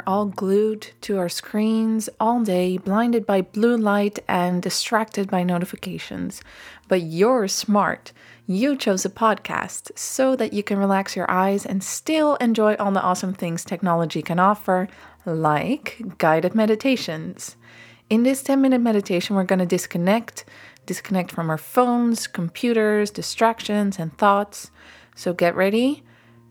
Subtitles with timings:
[0.00, 5.42] we're all glued to our screens all day, blinded by blue light and distracted by
[5.42, 6.42] notifications.
[6.88, 8.12] But you're smart.
[8.46, 12.92] You chose a podcast so that you can relax your eyes and still enjoy all
[12.92, 14.88] the awesome things technology can offer,
[15.26, 17.56] like guided meditations.
[18.08, 20.46] In this 10 minute meditation, we're going to disconnect,
[20.86, 24.70] disconnect from our phones, computers, distractions, and thoughts.
[25.14, 26.04] So get ready,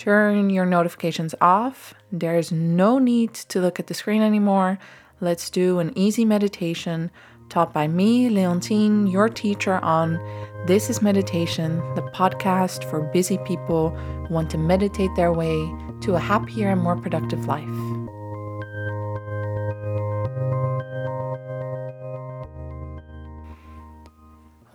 [0.00, 1.92] turn your notifications off.
[2.10, 4.78] There's no need to look at the screen anymore.
[5.20, 7.10] Let's do an easy meditation
[7.50, 10.18] taught by me, Leontine, your teacher on
[10.66, 15.70] This is Meditation, the podcast for busy people who want to meditate their way
[16.00, 18.09] to a happier and more productive life.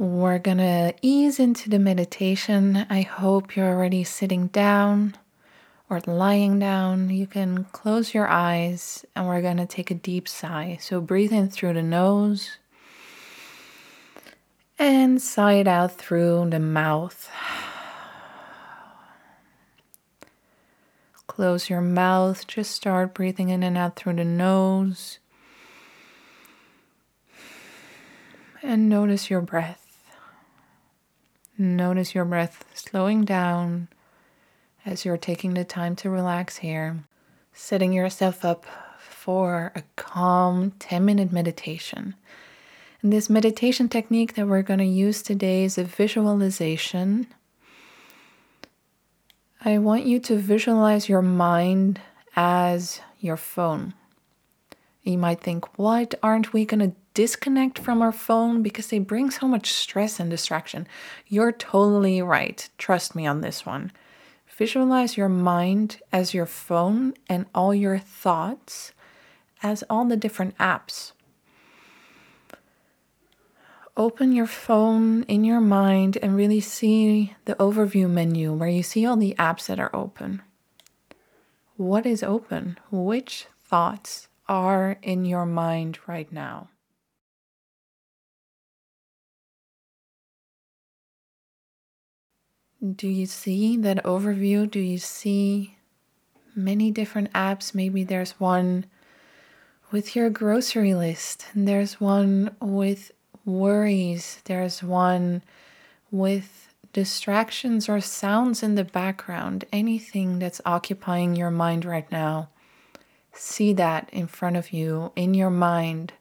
[0.05, 2.86] We're gonna ease into the meditation.
[2.91, 5.16] I hope you're already sitting down
[5.90, 7.10] or lying down.
[7.10, 10.77] You can close your eyes and we're gonna take a deep sigh.
[10.79, 12.60] So breathe in through the nose
[14.77, 17.27] and sigh it out through the mouth.
[21.26, 25.18] Close your mouth, just start breathing in and out through the nose.
[28.62, 29.85] And notice your breath.
[31.57, 33.87] Notice your breath slowing down
[34.85, 37.05] as you're taking the time to relax here,
[37.53, 38.65] setting yourself up
[38.99, 42.15] for a calm 10 minute meditation.
[43.01, 47.27] And this meditation technique that we're going to use today is a visualization.
[49.63, 52.01] I want you to visualize your mind
[52.35, 53.93] as your phone.
[55.03, 59.32] You might think, what aren't we going to disconnect from our phone because they bring
[59.32, 60.88] so much stress and distraction?
[61.27, 62.70] You're totally right.
[62.77, 63.91] Trust me on this one.
[64.56, 68.94] Visualize your mind as your phone and all your thoughts
[69.63, 71.13] as all the different apps
[73.97, 79.06] open your phone in your mind and really see the overview menu where you see
[79.06, 80.41] all the apps that are open.
[81.78, 82.78] What is open?
[82.91, 86.69] Which thoughts are in your mind right now?
[92.94, 94.69] Do you see that overview?
[94.69, 95.78] Do you see
[96.56, 97.73] many different apps?
[97.73, 98.85] Maybe there's one
[99.91, 103.12] with your grocery list, there's one with
[103.45, 104.41] worries.
[104.45, 105.44] There's one
[106.12, 112.50] with distractions or sounds in the background, anything that's occupying your mind right now.
[113.34, 116.13] See that in front of you, in your mind,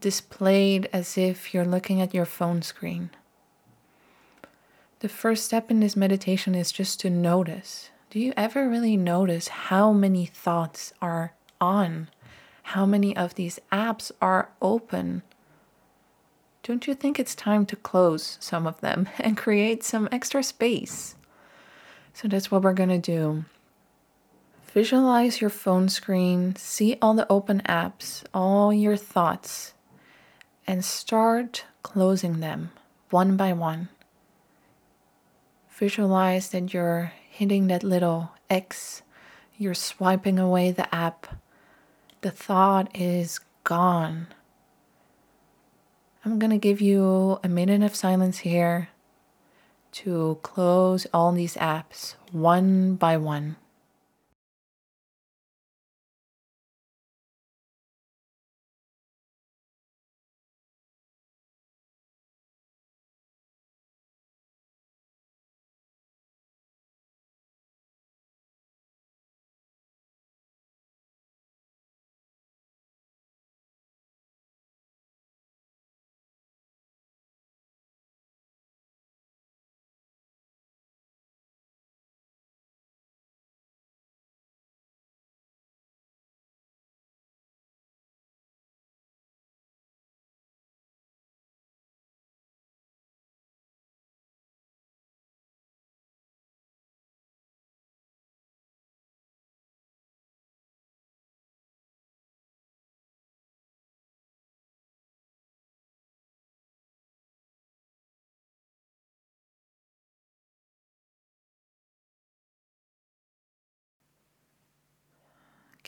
[0.00, 3.10] displayed as if you're looking at your phone screen.
[5.00, 7.90] The first step in this meditation is just to notice.
[8.10, 12.08] Do you ever really notice how many thoughts are on?
[12.62, 15.22] How many of these apps are open?
[16.68, 21.16] don't you think it's time to close some of them and create some extra space?
[22.12, 23.46] So that's what we're going to do.
[24.74, 29.72] Visualize your phone screen, see all the open apps, all your thoughts,
[30.66, 32.70] and start closing them
[33.08, 33.88] one by one.
[35.78, 39.02] Visualize that you're hitting that little X,
[39.56, 41.38] you're swiping away the app.
[42.22, 44.26] The thought is gone.
[46.24, 48.88] I'm going to give you a minute of silence here
[49.92, 53.54] to close all these apps one by one.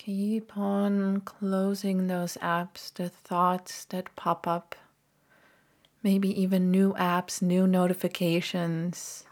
[0.06, 4.74] Keep on closing those apps, the thoughts that pop up.
[6.02, 9.24] Maybe even new apps, new notifications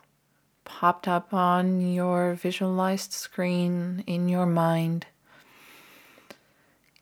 [0.67, 5.07] popped up on your visualized screen in your mind.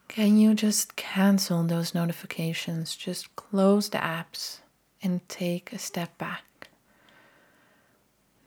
[0.06, 2.94] can you just cancel those notifications?
[2.94, 4.60] Just close the apps
[5.02, 6.68] and take a step back.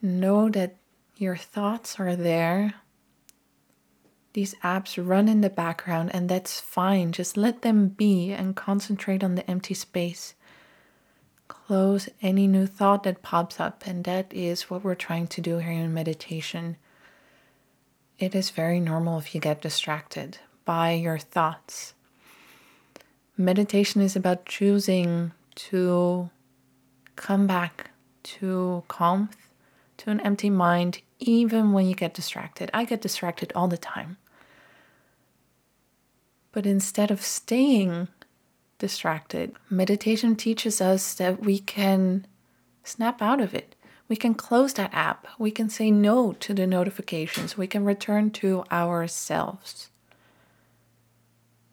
[0.01, 0.77] Know that
[1.17, 2.75] your thoughts are there.
[4.39, 7.11] These apps run in the background, and that's fine.
[7.11, 10.33] Just let them be and concentrate on the empty space.
[11.49, 15.57] Close any new thought that pops up, and that is what we're trying to do
[15.57, 16.77] here in meditation.
[18.17, 21.93] It is very normal if you get distracted, by your thoughts.
[23.35, 26.29] Meditation is about choosing to
[27.17, 27.91] come back
[28.23, 29.31] to calm,
[29.97, 32.69] to an empty mind, even when you get distracted.
[32.73, 34.15] I get distracted all the time.
[36.51, 38.07] But instead of staying
[38.79, 42.25] distracted, meditation teaches us that we can
[42.83, 43.75] snap out of it.
[44.07, 45.27] We can close that app.
[45.37, 47.57] We can say no to the notifications.
[47.57, 49.91] We can return to ourselves.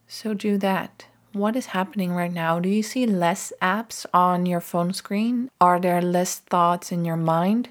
[0.06, 1.06] So do that.
[1.32, 2.60] What is happening right now?
[2.60, 5.50] Do you see less apps on your phone screen?
[5.60, 7.70] Are there less thoughts in your mind?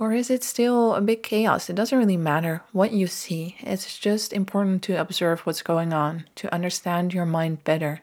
[0.00, 1.68] Or is it still a big chaos?
[1.68, 3.56] It doesn't really matter what you see.
[3.60, 8.00] It's just important to observe what's going on, to understand your mind better.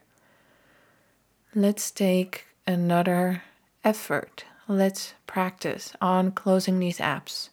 [1.56, 3.42] Let's take another
[3.84, 4.46] effort.
[4.68, 7.50] Let's practice on closing these apps.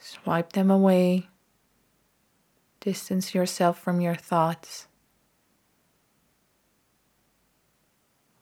[0.00, 1.28] Swipe them away.
[2.80, 4.88] Distance yourself from your thoughts.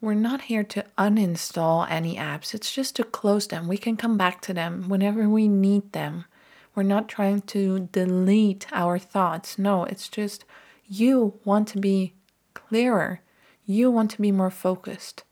[0.00, 3.66] We're not here to uninstall any apps, it's just to close them.
[3.66, 6.26] We can come back to them whenever we need them.
[6.74, 9.58] We're not trying to delete our thoughts.
[9.58, 10.44] No, it's just
[10.86, 12.14] you want to be
[12.54, 13.20] clearer,
[13.64, 15.24] you want to be more focused.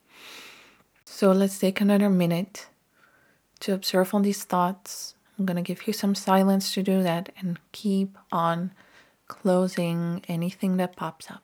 [1.04, 2.68] So let's take another minute
[3.60, 7.32] to observe all these thoughts I'm going to give you some silence to do that
[7.40, 8.72] and keep on
[9.26, 11.42] closing anything that pops up.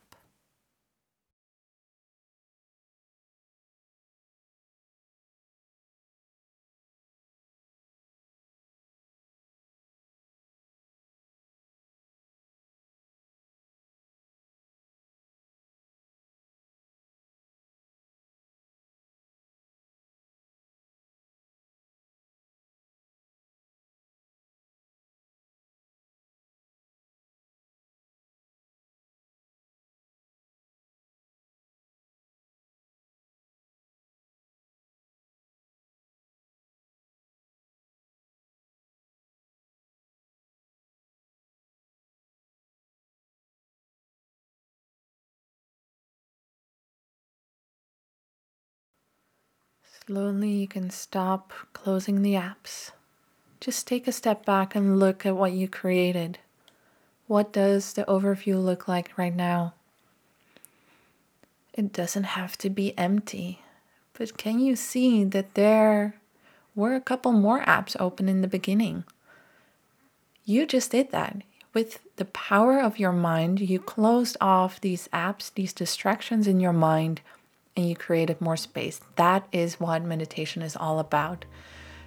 [50.07, 52.91] Slowly, you can stop closing the apps.
[53.61, 56.39] Just take a step back and look at what you created.
[57.27, 59.75] What does the overview look like right now?
[61.75, 63.61] It doesn't have to be empty,
[64.15, 66.17] but can you see that there
[66.75, 69.05] were a couple more apps open in the beginning?
[70.45, 71.43] You just did that.
[71.73, 76.73] With the power of your mind, you closed off these apps, these distractions in your
[76.73, 77.21] mind
[77.81, 79.01] and you created more space.
[79.17, 81.47] That is what meditation is all about.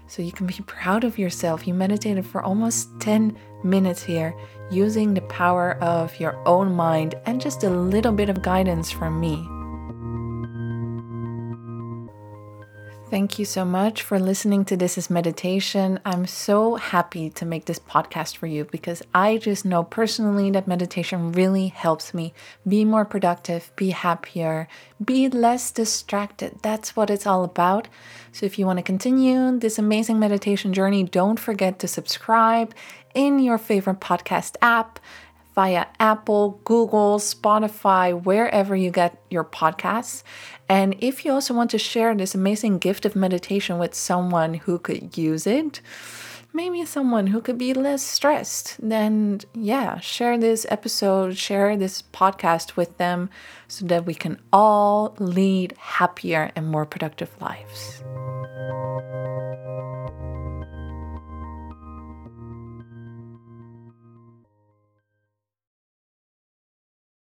[0.08, 1.66] So you can be proud of yourself.
[1.66, 4.36] You meditated for almost 10 minutes here
[4.70, 9.20] using the power of your own mind and just a little bit of guidance from
[9.20, 9.48] me.
[13.14, 16.00] Thank you so much for listening to This is Meditation.
[16.04, 20.68] I'm so happy to make this podcast for you because I just know personally that
[20.68, 22.34] meditation really helps me
[22.68, 24.68] be more productive, be happier,
[25.06, 26.58] be less distracted.
[26.64, 27.88] That's what it's all about.
[28.32, 32.74] So if you want to continue this amazing meditation journey, don't forget to subscribe
[33.14, 35.00] in your favorite podcast app
[35.56, 40.24] via Apple, Google, Spotify, wherever you get your podcasts.
[40.68, 44.80] And if you also want to share this amazing gift of meditation with someone who
[44.80, 45.82] could use it,
[46.54, 52.76] maybe someone who could be less stressed, then yeah, share this episode, share this podcast
[52.76, 53.30] with them
[53.68, 58.04] so that we can all lead happier and more productive lives.